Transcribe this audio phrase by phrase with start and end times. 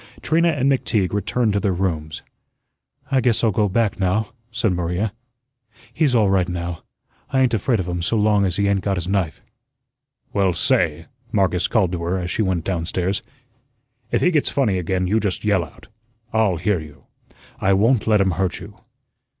[0.23, 2.23] Trina and McTeague returned to their rooms.
[3.11, 5.13] "I guess I'll go back now," said Maria.
[5.93, 6.81] "He's all right now.
[7.29, 9.43] I ain't afraid of him so long as he ain't got his knife."
[10.33, 13.21] "Well, say," Marcus called to her as she went down stairs,
[14.09, 15.85] "if he gets funny again, you just yell out;
[16.33, 17.03] I'LL hear you.
[17.59, 18.77] I won't let him hurt you."